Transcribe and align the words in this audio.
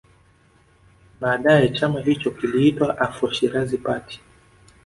Baadae 1.21 1.69
chama 1.73 1.99
hicho 2.01 2.31
kiliitwa 2.31 2.97
Afro 2.99 3.31
Shirazi 3.31 3.77
Party 3.77 4.19